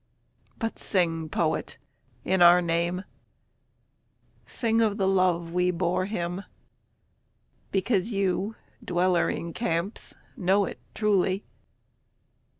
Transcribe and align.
But 0.57 0.79
sing 0.79 1.29
poet 1.29 1.77
in 2.25 2.41
our 2.41 2.59
name, 2.59 3.03
Sing 4.47 4.81
of 4.81 4.97
the 4.97 5.07
love 5.07 5.51
we 5.51 5.69
bore 5.69 6.05
him 6.05 6.41
because 7.71 8.09
you, 8.09 8.55
dweller 8.83 9.29
in 9.29 9.53
camps, 9.53 10.15
know 10.35 10.65
it 10.65 10.79
truly. 10.95 11.43